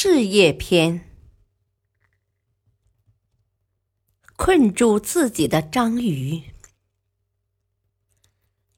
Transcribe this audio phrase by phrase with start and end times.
[0.00, 1.10] 事业篇：
[4.36, 6.40] 困住自己的章鱼。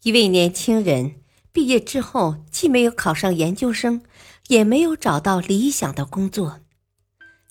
[0.03, 1.17] 一位年轻人
[1.53, 4.01] 毕业之后，既没有考上研究生，
[4.49, 6.61] 也没有找到理想的工作，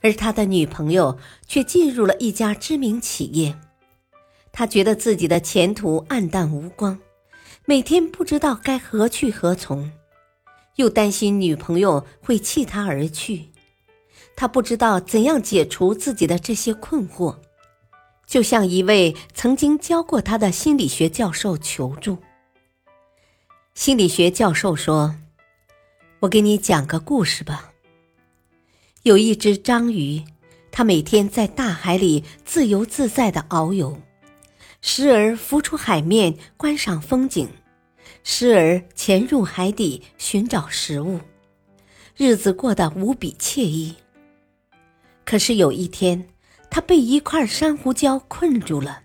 [0.01, 3.55] 而他的女朋友却进入了一家知名企业。
[4.51, 6.97] 他觉得自己的前途黯淡无光，
[7.65, 9.91] 每天不知道该何去何从，
[10.77, 13.51] 又担心女朋友会弃他而去。
[14.35, 17.37] 他不知道怎样解除自己的这些困惑，
[18.25, 22.17] 就向一位曾经教过他的心理学教授求助。
[23.73, 25.15] 心理学教授说
[26.21, 27.71] ：“我给你讲个故事吧。
[29.03, 30.23] 有一只章鱼，
[30.71, 33.99] 它每天在大海里自由自在的遨游。”
[34.81, 37.49] 时而浮出海面观赏风景，
[38.23, 41.19] 时而潜入海底寻找食物，
[42.15, 43.95] 日子过得无比惬意。
[45.29, 46.25] 可是有一天，
[46.71, 49.03] 他被一块珊瑚礁困住了，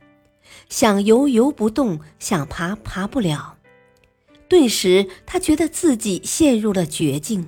[0.70, 3.58] 想游游不动，想爬爬不了。
[4.48, 7.46] 顿时，他觉得自己陷入了绝境，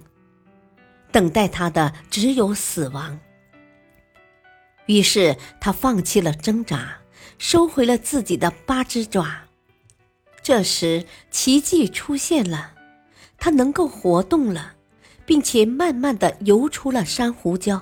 [1.10, 3.18] 等待他的只有死亡。
[4.84, 6.98] 于是，他放弃了挣扎。
[7.38, 9.44] 收回了自己的八只爪，
[10.42, 12.74] 这时奇迹出现了，
[13.38, 14.74] 他能够活动了，
[15.24, 17.80] 并且慢慢的游出了珊瑚礁。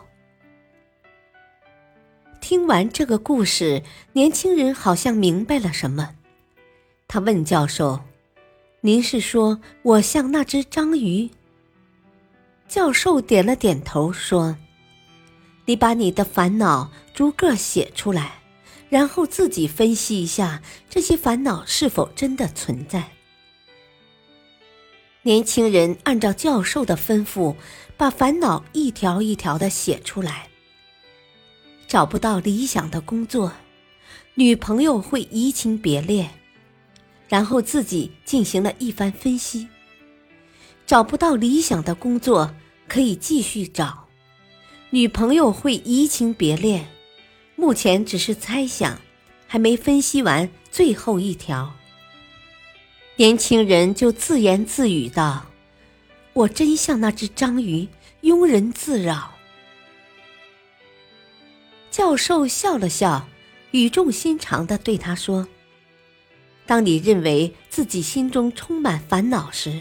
[2.47, 6.15] 听完这个故事，年轻人好像明白了什么，
[7.09, 7.99] 他问教授
[8.83, 11.31] ：“您是说我像那只章鱼？”
[12.69, 14.59] 教授点了点头，说
[15.65, 18.35] ：“你把你的烦恼逐个写出来。”
[18.91, 23.05] 然后自己分析一下这些烦恼是否真的存在。
[25.23, 27.57] 年轻人按照教授的吩咐，
[27.97, 30.51] 把烦恼一条一条的写出来。
[31.87, 33.53] 找不到理想的工作，
[34.35, 36.29] 女朋友会移情别恋，
[37.29, 39.69] 然后自己进行了一番分析。
[40.87, 42.55] 找不到理想的工作，
[42.89, 44.07] 可以继续找，
[44.91, 46.87] 女朋友会移情别恋。
[47.57, 49.01] 目前只是猜想，
[49.47, 51.73] 还没分析完最后一条。
[53.17, 55.47] 年轻人就自言自语道
[56.35, 57.87] ：“我真像那只章鱼，
[58.23, 59.31] 庸人自扰。”
[61.95, 63.29] 教授笑了笑，
[63.71, 65.47] 语重心长的对他说
[66.67, 69.81] ：“当你认为自己心中充满烦恼时，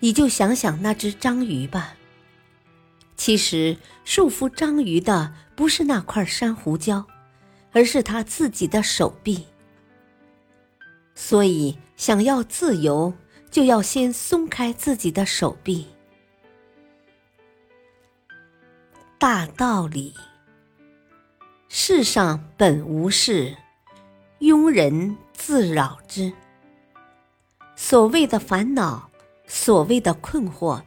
[0.00, 1.94] 你就想想那只章鱼吧。
[3.16, 7.02] 其实束缚章鱼的。”不是那块珊瑚礁，
[7.72, 9.46] 而是他自己的手臂。
[11.14, 13.14] 所以，想要自由，
[13.50, 15.86] 就要先松开自己的手臂。
[19.16, 20.12] 大道理：
[21.78, 23.54] 世上本无事，
[24.40, 26.32] 庸人自扰之。
[27.76, 29.10] 所谓的烦恼，
[29.46, 30.80] 所谓的困惑，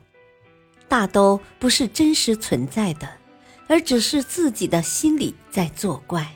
[0.88, 3.07] 大都不是真实存在的。
[3.67, 6.28] 而只是自己的心里在作怪。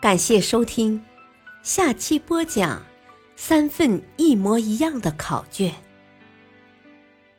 [0.00, 1.04] 感谢收听，
[1.64, 2.80] 下期播讲
[3.34, 5.74] 三份一模一样的考卷。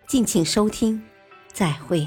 [0.06, 1.02] 敬请收听，
[1.54, 2.06] 再会。